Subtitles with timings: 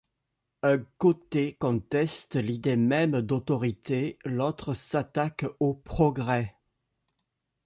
[0.63, 6.55] Un côté conteste l’idée même d’autorité, l’autre s'attaque au progrès.